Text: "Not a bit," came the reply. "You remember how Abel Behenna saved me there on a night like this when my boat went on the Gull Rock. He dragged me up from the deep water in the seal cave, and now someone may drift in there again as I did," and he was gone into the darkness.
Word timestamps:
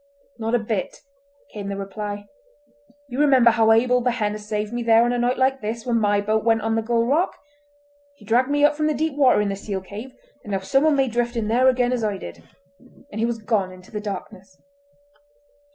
"Not 0.39 0.55
a 0.55 0.57
bit," 0.57 0.97
came 1.53 1.69
the 1.69 1.77
reply. 1.77 2.25
"You 3.07 3.19
remember 3.19 3.51
how 3.51 3.71
Abel 3.71 4.01
Behenna 4.01 4.39
saved 4.39 4.73
me 4.73 4.81
there 4.81 5.05
on 5.05 5.13
a 5.13 5.19
night 5.19 5.37
like 5.37 5.61
this 5.61 5.85
when 5.85 5.99
my 5.99 6.21
boat 6.21 6.43
went 6.43 6.63
on 6.63 6.73
the 6.73 6.81
Gull 6.81 7.05
Rock. 7.05 7.37
He 8.15 8.25
dragged 8.25 8.49
me 8.49 8.65
up 8.65 8.73
from 8.75 8.87
the 8.87 8.95
deep 8.95 9.15
water 9.15 9.41
in 9.41 9.49
the 9.49 9.55
seal 9.55 9.79
cave, 9.81 10.15
and 10.43 10.53
now 10.53 10.59
someone 10.61 10.95
may 10.95 11.07
drift 11.07 11.35
in 11.35 11.49
there 11.49 11.67
again 11.67 11.91
as 11.93 12.03
I 12.03 12.17
did," 12.17 12.41
and 13.11 13.19
he 13.19 13.27
was 13.27 13.37
gone 13.37 13.71
into 13.71 13.91
the 13.91 14.01
darkness. 14.01 14.59